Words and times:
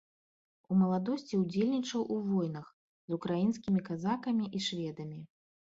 У 0.71 0.77
маладосці 0.79 1.37
удзельнічаў 1.41 2.01
у 2.15 2.19
войнах 2.31 2.71
з 3.13 3.21
украінскімі 3.21 3.85
казакамі 3.91 4.45
і 4.59 4.65
шведамі. 4.71 5.25